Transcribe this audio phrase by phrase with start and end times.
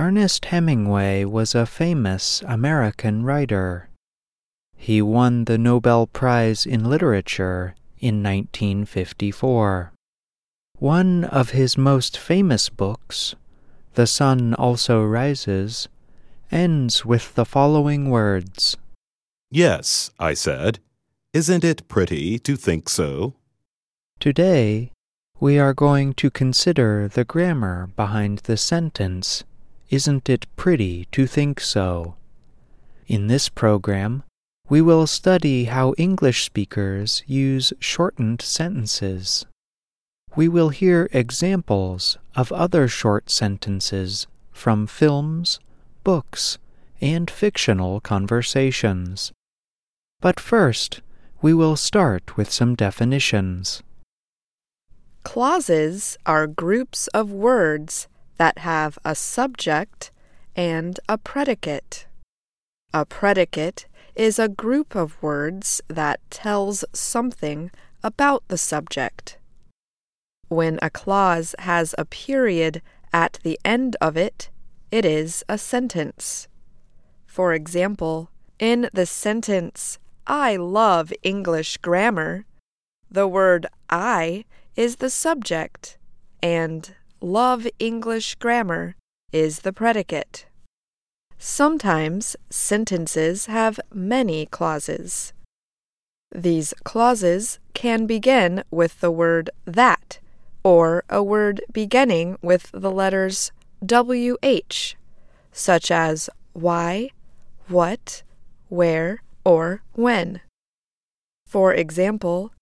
[0.00, 3.90] Ernest Hemingway was a famous American writer.
[4.74, 9.92] He won the Nobel Prize in Literature in 1954.
[10.78, 13.34] One of his most famous books,
[13.92, 15.88] The Sun Also Rises,
[16.50, 18.78] ends with the following words
[19.50, 20.78] Yes, I said.
[21.34, 23.34] Isn't it pretty to think so?
[24.18, 24.92] Today,
[25.38, 29.44] we are going to consider the grammar behind the sentence,
[29.90, 32.14] Isn't it pretty to think so?
[33.08, 34.22] In this program,
[34.68, 39.46] we will study how English speakers use shortened sentences.
[40.36, 45.58] We will hear examples of other short sentences from films,
[46.04, 46.58] books,
[47.00, 49.32] and fictional conversations.
[50.20, 51.00] But first,
[51.42, 53.82] we will start with some definitions.
[55.24, 58.06] Clauses are groups of words
[58.40, 60.10] that have a subject
[60.56, 62.06] and a predicate.
[62.94, 67.70] A predicate is a group of words that tells something
[68.02, 69.36] about the subject.
[70.48, 72.80] When a clause has a period
[73.12, 74.48] at the end of it,
[74.90, 76.48] it is a sentence.
[77.26, 82.46] For example, in the sentence, I love English grammar,
[83.10, 84.46] the word I
[84.76, 85.98] is the subject
[86.42, 88.96] and love English grammar
[89.32, 90.46] is the predicate.
[91.38, 95.32] Sometimes sentences have many clauses.
[96.34, 100.18] These clauses can begin with the word that
[100.62, 103.52] or a word beginning with the letters
[103.84, 104.94] WH,
[105.52, 107.10] such as why,
[107.68, 108.22] what,
[108.68, 110.40] where, or when.
[111.46, 112.52] For example,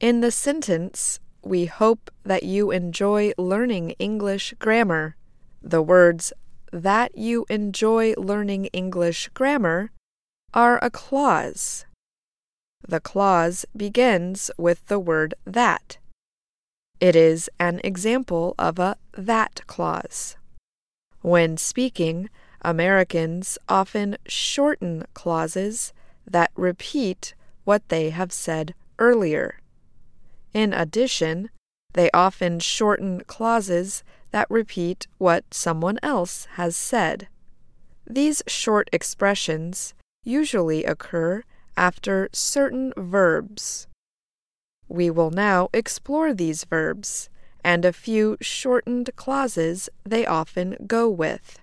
[0.00, 5.16] in the sentence, we hope that you enjoy learning English grammar.
[5.62, 6.32] The words
[6.72, 9.90] that you enjoy learning English grammar
[10.52, 11.86] are a clause.
[12.86, 15.98] The clause begins with the word that.
[17.00, 20.36] It is an example of a that clause.
[21.20, 22.28] When speaking,
[22.62, 25.92] Americans often shorten clauses
[26.26, 27.34] that repeat
[27.64, 29.60] what they have said earlier.
[30.54, 31.50] In addition,
[31.94, 37.28] they often shorten clauses that repeat what someone else has said.
[38.06, 39.94] These short expressions
[40.24, 41.42] usually occur
[41.76, 43.86] after certain verbs.
[44.88, 47.28] We will now explore these verbs
[47.62, 51.60] and a few shortened clauses they often go with.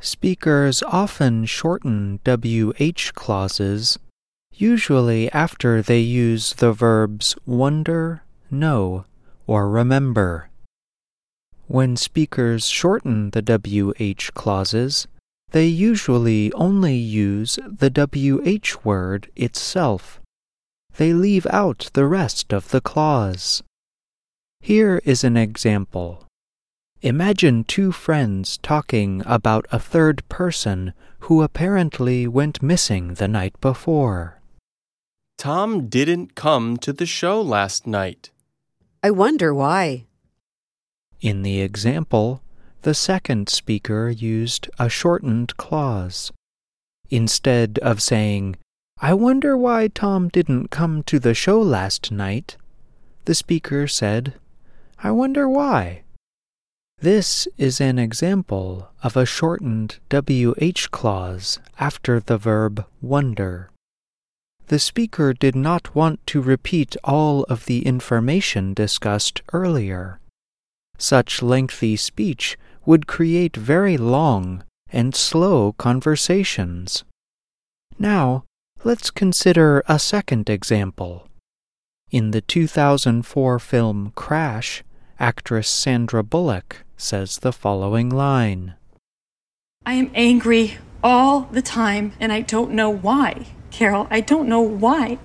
[0.00, 3.98] Speakers often shorten WH clauses,
[4.60, 9.04] usually after they use the verbs wonder, know,
[9.46, 10.50] or remember.
[11.66, 15.06] When speakers shorten the WH clauses,
[15.50, 20.20] they usually only use the WH word itself.
[20.96, 23.62] They leave out the rest of the clause.
[24.60, 26.26] Here is an example.
[27.00, 34.37] Imagine two friends talking about a third person who apparently went missing the night before.
[35.38, 38.30] Tom didn't come to the show last night.
[39.04, 40.06] I wonder why.
[41.20, 42.42] In the example,
[42.82, 46.32] the second speaker used a shortened clause.
[47.08, 48.56] Instead of saying,
[49.00, 52.56] I wonder why Tom didn't come to the show last night,
[53.24, 54.34] the speaker said,
[55.04, 56.02] I wonder why.
[56.98, 63.70] This is an example of a shortened WH clause after the verb wonder.
[64.68, 70.20] The speaker did not want to repeat all of the information discussed earlier.
[70.98, 77.04] Such lengthy speech would create very long and slow conversations.
[77.98, 78.44] Now,
[78.84, 81.26] let's consider a second example.
[82.10, 84.84] In the 2004 film Crash,
[85.18, 88.74] actress Sandra Bullock says the following line
[89.86, 93.46] I am angry all the time, and I don't know why.
[93.70, 95.18] Carol, I don't know why.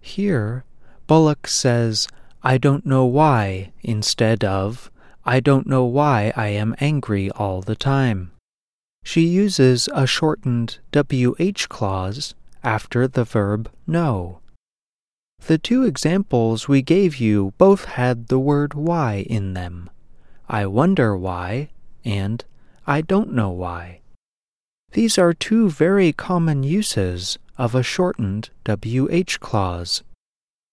[0.00, 0.64] Here,
[1.06, 2.08] Bullock says,
[2.42, 4.90] I don't know why, instead of,
[5.24, 8.30] I don't know why I am angry all the time.
[9.02, 14.40] She uses a shortened WH clause after the verb know.
[15.46, 19.90] The two examples we gave you both had the word why in them.
[20.48, 21.70] I wonder why
[22.04, 22.44] and
[22.86, 24.00] I don't know why.
[24.96, 30.02] These are two very common uses of a shortened WH clause.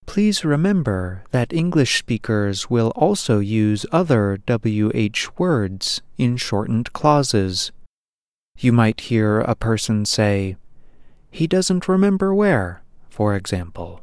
[0.06, 7.70] Please remember that English speakers will also use other WH words in shortened clauses.
[8.56, 10.56] You might hear a person say,
[11.30, 12.80] He doesn't remember where,
[13.10, 14.00] for example.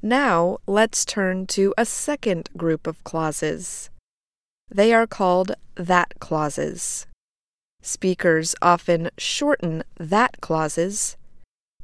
[0.00, 3.90] Now let's turn to a second group of clauses.
[4.70, 7.06] They are called that clauses.
[7.82, 11.16] Speakers often shorten that clauses,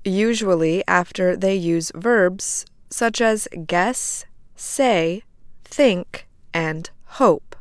[0.05, 4.25] usually after they use verbs such as guess,
[4.57, 5.23] say,
[5.65, 7.57] think, and hope.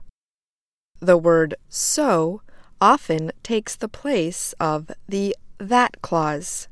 [1.00, 2.42] The word so
[2.80, 6.68] often takes the place of the that clause.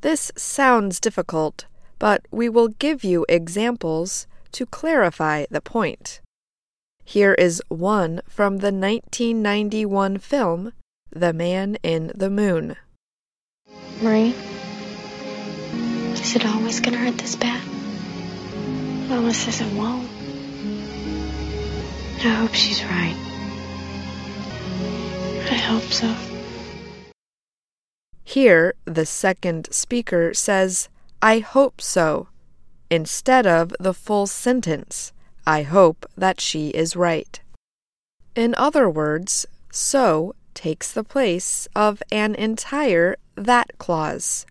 [0.00, 1.66] This sounds difficult,
[2.00, 6.20] but we will give you examples to clarify the point.
[7.04, 10.72] Here is one from the 1991 film
[11.10, 12.76] The Man in the Moon.
[14.00, 14.34] Marie,
[16.14, 17.62] is it always going to hurt this bad?
[19.08, 20.08] Mama says it won't.
[22.24, 23.16] I hope she's right.
[25.50, 26.14] I hope so.
[28.24, 30.88] Here, the second speaker says,
[31.20, 32.28] I hope so,
[32.90, 35.12] instead of the full sentence,
[35.46, 37.40] I hope that she is right.
[38.34, 44.46] In other words, so takes the place of an entire that clause.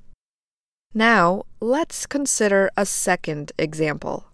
[0.93, 4.25] Now, let's consider a second example.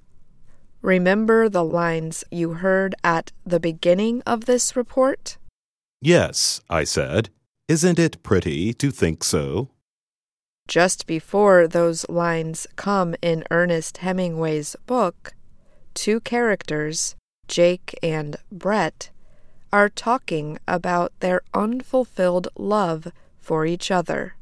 [0.81, 5.38] Remember the lines you heard at the beginning of this report?
[6.01, 7.30] Yes, I said.
[7.68, 9.69] Isn't it pretty to think so?
[10.68, 15.33] Just before those lines come in Ernest Hemingway's book,
[15.98, 17.16] two characters,
[17.48, 19.10] Jake and Brett,
[19.74, 24.36] are talking about their unfulfilled love for each other.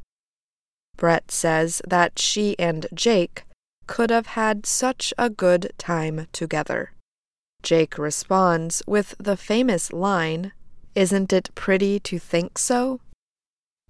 [0.98, 3.46] Brett says that she and Jake
[3.88, 6.92] could have had such a good time together.
[7.64, 10.52] Jake responds with the famous line,
[10.94, 13.00] Isn't it pretty to think so?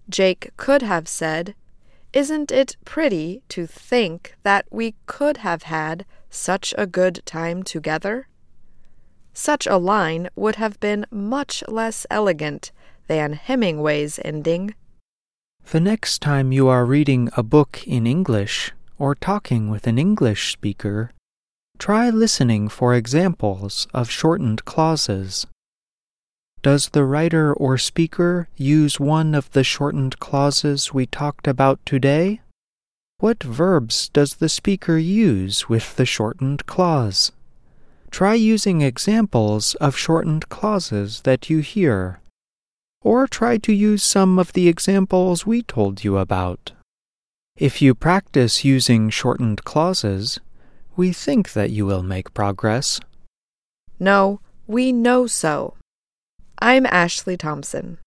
[0.08, 1.56] Jake could have said,
[2.14, 8.28] Isn't it pretty to think that we could have had such a good time together?
[9.34, 12.72] Such a line would have been much less elegant
[13.08, 14.76] than Hemingway's ending.
[15.72, 20.52] The next time you are reading a book in English or talking with an English
[20.52, 21.12] speaker,
[21.78, 25.48] try listening for examples of shortened clauses.
[26.62, 32.42] Does the writer or speaker use one of the shortened clauses we talked about today?
[33.26, 37.32] What verbs does the speaker use with the shortened clause?
[38.12, 42.20] Try using examples of shortened clauses that you hear
[43.02, 46.74] or try to use some of the examples we told you about.
[47.58, 50.40] If you practice using shortened clauses,
[50.96, 53.00] we think that you will make progress.
[54.00, 55.74] No, we know so.
[56.60, 57.98] I'm Ashley Thompson.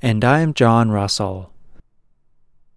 [0.00, 1.52] And I'm John Russell.